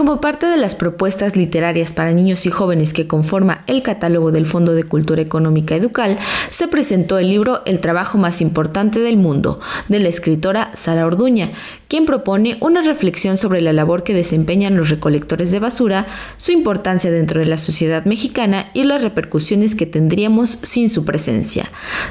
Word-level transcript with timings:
Como 0.00 0.18
parte 0.18 0.46
de 0.46 0.56
las 0.56 0.74
propuestas 0.74 1.36
literarias 1.36 1.92
para 1.92 2.12
niños 2.12 2.46
y 2.46 2.50
jóvenes 2.50 2.94
que 2.94 3.06
conforma 3.06 3.64
el 3.66 3.82
catálogo 3.82 4.32
del 4.32 4.46
Fondo 4.46 4.72
de 4.72 4.84
Cultura 4.84 5.20
Económica 5.20 5.76
Educal, 5.76 6.16
se 6.48 6.68
presentó 6.68 7.18
el 7.18 7.28
libro 7.28 7.60
El 7.66 7.80
trabajo 7.80 8.16
más 8.16 8.40
importante 8.40 9.00
del 9.00 9.18
mundo, 9.18 9.60
de 9.88 9.98
la 9.98 10.08
escritora 10.08 10.70
Sara 10.72 11.04
Orduña, 11.04 11.50
quien 11.90 12.06
propone 12.06 12.56
una 12.60 12.82
reflexión 12.82 13.36
sobre 13.36 13.60
la 13.60 13.72
labor 13.72 14.04
que 14.04 14.14
desempeñan 14.14 14.76
los 14.76 14.90
recolectores 14.90 15.50
de 15.50 15.58
basura, 15.58 16.06
su 16.36 16.52
importancia 16.52 17.10
dentro 17.10 17.40
de 17.40 17.46
la 17.46 17.58
sociedad 17.58 18.04
mexicana 18.04 18.70
y 18.74 18.84
las 18.84 19.02
repercusiones 19.02 19.74
que 19.74 19.86
tendríamos 19.86 20.60
sin 20.62 20.88
su 20.88 21.04
presencia. 21.04 21.68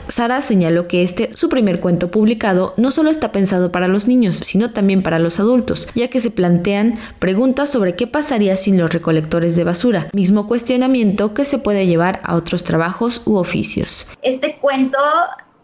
Sara 0.10 0.42
señaló 0.42 0.90
que 0.90 1.02
este, 1.02 1.30
su 1.34 1.48
primer 1.48 1.80
cuento 1.80 2.12
publicado, 2.12 2.74
no 2.76 2.92
solo 2.92 3.10
está 3.10 3.32
pensado 3.32 3.72
para 3.72 3.88
los 3.88 4.06
niños, 4.06 4.42
sino 4.44 4.72
también 4.72 5.02
para 5.02 5.18
los 5.18 5.40
adultos, 5.40 5.88
ya 5.96 6.10
que 6.10 6.20
se 6.20 6.30
plantean 6.30 7.00
preguntas 7.20 7.70
sobre 7.70 7.96
qué 7.96 8.06
pasaría 8.06 8.58
sin 8.58 8.78
los 8.78 8.92
recolectores 8.92 9.56
de 9.56 9.64
basura, 9.64 10.10
mismo 10.12 10.46
cuestionamiento 10.46 11.34
que 11.34 11.46
se 11.46 11.58
puede 11.58 11.88
llevar 11.88 12.20
a 12.26 12.36
otros 12.36 12.66
trabajos 12.66 13.22
u 13.26 13.38
oficios. 13.38 14.08
Este 14.22 14.58
cuento 14.58 15.00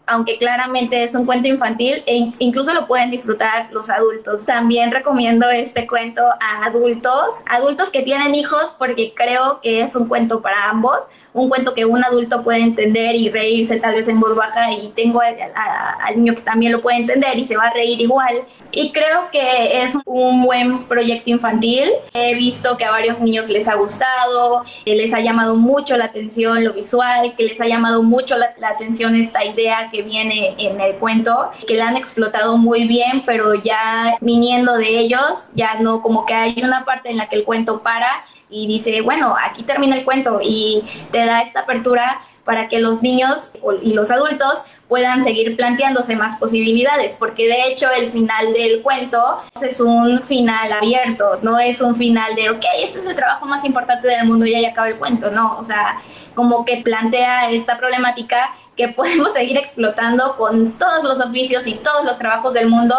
aunque 0.06 0.38
claramente 0.38 1.02
es 1.02 1.14
un 1.14 1.26
cuento 1.26 1.48
infantil 1.48 2.02
e 2.06 2.32
incluso 2.38 2.72
lo 2.72 2.86
pueden 2.86 3.10
disfrutar 3.10 3.68
los 3.72 3.90
adultos. 3.90 4.46
También 4.46 4.92
recomiendo 4.92 5.50
este 5.50 5.86
cuento 5.86 6.22
a 6.22 6.64
adultos, 6.66 7.42
adultos 7.46 7.90
que 7.90 8.02
tienen 8.02 8.34
hijos 8.34 8.74
porque 8.78 9.12
creo 9.14 9.60
que 9.60 9.80
es 9.80 9.96
un 9.96 10.06
cuento 10.06 10.40
para 10.40 10.68
ambos, 10.68 11.04
un 11.36 11.50
cuento 11.50 11.74
que 11.74 11.84
un 11.84 12.02
adulto 12.02 12.42
puede 12.42 12.60
entender 12.60 13.14
y 13.14 13.28
reírse 13.28 13.76
tal 13.76 13.94
vez 13.94 14.08
en 14.08 14.18
voz 14.18 14.34
baja 14.34 14.72
y 14.72 14.88
tengo 14.96 15.20
al 15.20 16.16
niño 16.16 16.34
que 16.34 16.40
también 16.40 16.72
lo 16.72 16.80
puede 16.80 16.96
entender 16.96 17.38
y 17.38 17.44
se 17.44 17.56
va 17.56 17.64
a 17.64 17.72
reír 17.72 18.00
igual. 18.00 18.42
Y 18.72 18.90
creo 18.90 19.30
que 19.30 19.82
es 19.82 19.94
un 20.06 20.42
buen 20.42 20.84
proyecto 20.84 21.28
infantil. 21.28 21.90
He 22.14 22.34
visto 22.34 22.78
que 22.78 22.86
a 22.86 22.90
varios 22.90 23.20
niños 23.20 23.50
les 23.50 23.68
ha 23.68 23.74
gustado, 23.74 24.64
les 24.86 25.12
ha 25.12 25.20
llamado 25.20 25.56
mucho 25.56 25.96
la 25.98 26.06
atención 26.06 26.64
lo 26.64 26.72
visual, 26.72 27.34
que 27.36 27.44
les 27.44 27.60
ha 27.60 27.66
llamado 27.66 28.02
mucho 28.02 28.38
la, 28.38 28.54
la 28.58 28.70
atención 28.70 29.14
esta 29.14 29.44
idea 29.44 29.90
que 29.92 29.95
viene 30.02 30.54
en 30.58 30.80
el 30.80 30.96
cuento, 30.96 31.50
que 31.66 31.76
la 31.76 31.88
han 31.88 31.96
explotado 31.96 32.56
muy 32.56 32.86
bien, 32.86 33.22
pero 33.26 33.54
ya 33.54 34.16
viniendo 34.20 34.76
de 34.76 34.98
ellos, 34.98 35.50
ya 35.54 35.74
no 35.74 36.02
como 36.02 36.26
que 36.26 36.34
hay 36.34 36.62
una 36.62 36.84
parte 36.84 37.10
en 37.10 37.16
la 37.16 37.28
que 37.28 37.36
el 37.36 37.44
cuento 37.44 37.82
para 37.82 38.24
y 38.48 38.66
dice, 38.66 39.00
bueno, 39.00 39.34
aquí 39.42 39.62
termina 39.62 39.96
el 39.96 40.04
cuento 40.04 40.40
y 40.42 40.84
te 41.10 41.24
da 41.24 41.42
esta 41.42 41.60
apertura 41.60 42.20
para 42.44 42.68
que 42.68 42.78
los 42.78 43.02
niños 43.02 43.50
y 43.82 43.92
los 43.92 44.10
adultos 44.12 44.64
puedan 44.88 45.24
seguir 45.24 45.56
planteándose 45.56 46.14
más 46.14 46.38
posibilidades, 46.38 47.16
porque 47.18 47.48
de 47.48 47.66
hecho 47.66 47.90
el 47.90 48.12
final 48.12 48.52
del 48.52 48.82
cuento 48.82 49.42
es 49.60 49.80
un 49.80 50.22
final 50.22 50.72
abierto, 50.72 51.40
no 51.42 51.58
es 51.58 51.80
un 51.80 51.96
final 51.96 52.36
de, 52.36 52.50
ok, 52.50 52.64
este 52.84 53.00
es 53.00 53.06
el 53.06 53.16
trabajo 53.16 53.46
más 53.46 53.64
importante 53.64 54.06
del 54.06 54.26
mundo 54.26 54.46
y 54.46 54.52
ya 54.52 54.68
acaba 54.68 54.88
el 54.88 54.96
cuento, 54.96 55.30
no, 55.32 55.58
o 55.58 55.64
sea, 55.64 56.00
como 56.36 56.64
que 56.64 56.76
plantea 56.78 57.50
esta 57.50 57.78
problemática 57.78 58.54
que 58.76 58.88
podemos 58.88 59.32
seguir 59.32 59.56
explotando 59.56 60.36
con 60.36 60.72
todos 60.72 61.02
los 61.04 61.24
oficios 61.24 61.66
y 61.66 61.74
todos 61.74 62.04
los 62.04 62.18
trabajos 62.18 62.54
del 62.54 62.68
mundo 62.68 62.94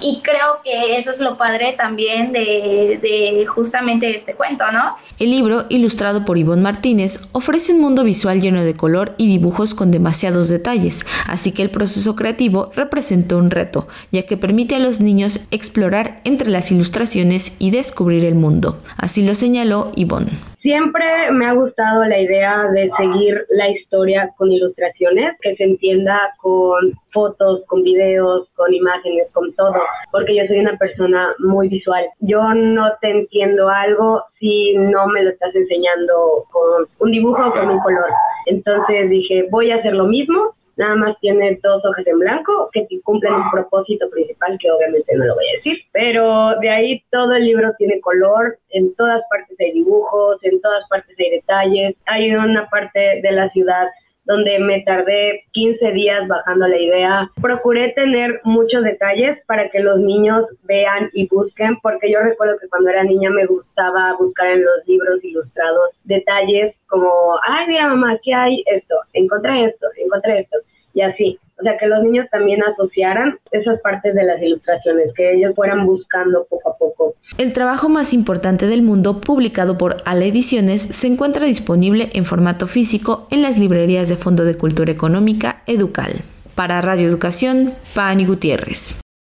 y 0.00 0.20
creo 0.22 0.60
que 0.62 0.96
eso 0.96 1.10
es 1.10 1.18
lo 1.18 1.36
padre 1.36 1.74
también 1.76 2.32
de, 2.32 3.46
justamente 3.48 4.14
este 4.14 4.34
cuento, 4.34 4.70
¿no? 4.72 4.96
El 5.18 5.30
libro, 5.30 5.66
ilustrado 5.68 6.24
por 6.24 6.38
Ivonne 6.38 6.62
Martínez, 6.62 7.20
ofrece 7.32 7.72
un 7.72 7.80
mundo 7.80 8.04
visual 8.04 8.40
lleno 8.40 8.62
de 8.62 8.74
color 8.74 9.14
y 9.16 9.26
dibujos 9.28 9.74
con 9.74 9.90
demasiados 9.90 10.48
detalles, 10.48 11.04
así 11.26 11.52
que 11.52 11.62
el 11.62 11.70
proceso 11.70 12.16
creativo 12.16 12.70
representó 12.74 13.38
un 13.38 13.50
reto, 13.50 13.88
ya 14.12 14.26
que 14.26 14.36
permite 14.36 14.74
a 14.74 14.80
los 14.80 15.00
niños 15.00 15.40
explorar 15.50 16.20
entre 16.24 16.50
las 16.50 16.70
ilustraciones 16.70 17.52
y 17.58 17.70
descubrir 17.70 18.24
el 18.24 18.34
mundo. 18.34 18.80
Así 18.96 19.24
lo 19.24 19.34
señaló 19.34 19.92
Ivonne. 19.96 20.53
Siempre 20.64 21.04
me 21.30 21.44
ha 21.44 21.52
gustado 21.52 22.06
la 22.06 22.18
idea 22.18 22.70
de 22.70 22.90
seguir 22.96 23.44
la 23.50 23.68
historia 23.68 24.30
con 24.38 24.50
ilustraciones, 24.50 25.36
que 25.42 25.54
se 25.56 25.64
entienda 25.64 26.18
con 26.40 26.94
fotos, 27.12 27.60
con 27.66 27.82
videos, 27.82 28.48
con 28.56 28.72
imágenes, 28.72 29.28
con 29.34 29.52
todo, 29.56 29.74
porque 30.10 30.34
yo 30.34 30.46
soy 30.46 30.60
una 30.60 30.74
persona 30.78 31.34
muy 31.40 31.68
visual. 31.68 32.06
Yo 32.20 32.42
no 32.54 32.90
te 33.02 33.10
entiendo 33.10 33.68
algo 33.68 34.22
si 34.40 34.72
no 34.78 35.06
me 35.08 35.24
lo 35.24 35.32
estás 35.32 35.54
enseñando 35.54 36.46
con 36.50 36.86
un 36.98 37.10
dibujo 37.10 37.46
o 37.46 37.52
con 37.52 37.68
un 37.68 37.80
color. 37.80 38.08
Entonces 38.46 39.10
dije, 39.10 39.46
voy 39.50 39.70
a 39.70 39.76
hacer 39.76 39.92
lo 39.92 40.06
mismo, 40.06 40.54
nada 40.76 40.96
más 40.96 41.18
tiene 41.20 41.58
dos 41.62 41.84
hojas 41.84 42.06
en 42.06 42.18
blanco 42.18 42.70
que 42.72 42.86
cumplen 43.02 43.34
un 43.34 43.50
propósito 43.50 44.08
principal 44.10 44.58
que 44.60 44.70
obviamente 44.70 45.14
no 45.14 45.24
lo 45.24 45.34
voy 45.34 45.44
a 45.46 45.56
decir, 45.56 45.78
pero 45.92 46.58
de 46.60 46.70
ahí 46.70 47.02
todo 47.10 47.32
el 47.34 47.44
libro 47.44 47.72
tiene 47.78 48.00
color, 48.00 48.58
en 48.70 48.94
todas 48.94 49.22
partes 49.30 49.58
hay 49.60 49.72
dibujos, 49.72 50.38
en 50.42 50.60
todas 50.60 50.86
partes 50.88 51.16
hay 51.18 51.30
detalles, 51.30 51.96
hay 52.06 52.34
una 52.34 52.68
parte 52.68 53.20
de 53.22 53.32
la 53.32 53.48
ciudad 53.50 53.86
donde 54.24 54.58
me 54.58 54.80
tardé 54.82 55.44
15 55.52 55.92
días 55.92 56.26
bajando 56.28 56.66
la 56.66 56.78
idea. 56.78 57.30
Procuré 57.40 57.92
tener 57.92 58.40
muchos 58.44 58.82
detalles 58.82 59.38
para 59.46 59.68
que 59.68 59.80
los 59.80 59.98
niños 59.98 60.46
vean 60.62 61.10
y 61.12 61.28
busquen, 61.28 61.78
porque 61.82 62.10
yo 62.10 62.20
recuerdo 62.20 62.58
que 62.58 62.68
cuando 62.68 62.90
era 62.90 63.04
niña 63.04 63.30
me 63.30 63.46
gustaba 63.46 64.16
buscar 64.18 64.48
en 64.48 64.64
los 64.64 64.86
libros 64.86 65.22
ilustrados 65.22 65.90
detalles 66.04 66.74
como, 66.88 67.38
ay, 67.46 67.66
mira 67.68 67.88
mamá, 67.88 68.18
¿qué 68.22 68.32
hay 68.32 68.62
esto, 68.66 68.94
encontré 69.12 69.66
esto, 69.66 69.86
encontré 69.96 70.40
esto, 70.40 70.58
y 70.94 71.02
así. 71.02 71.38
O 71.60 71.62
sea, 71.62 71.76
que 71.78 71.86
los 71.86 72.02
niños 72.02 72.26
también 72.30 72.60
asociaran 72.64 73.38
esas 73.52 73.80
partes 73.80 74.14
de 74.14 74.24
las 74.24 74.42
ilustraciones, 74.42 75.12
que 75.14 75.34
ellos 75.34 75.54
fueran 75.54 75.86
buscando 75.86 76.46
poco 76.48 76.70
a 76.70 76.76
poco. 76.76 77.14
El 77.38 77.52
trabajo 77.52 77.88
más 77.88 78.12
importante 78.12 78.66
del 78.66 78.82
mundo, 78.82 79.20
publicado 79.20 79.78
por 79.78 79.98
Ala 80.04 80.24
Ediciones, 80.24 80.82
se 80.82 81.06
encuentra 81.06 81.46
disponible 81.46 82.10
en 82.12 82.24
formato 82.24 82.66
físico 82.66 83.28
en 83.30 83.42
las 83.42 83.58
librerías 83.58 84.08
de 84.08 84.16
Fondo 84.16 84.44
de 84.44 84.56
Cultura 84.56 84.90
Económica 84.90 85.62
Educal. 85.66 86.22
Para 86.56 86.80
Radio 86.80 87.08
Educación, 87.08 87.74
Pani 87.94 88.26
Gutiérrez. 88.26 89.03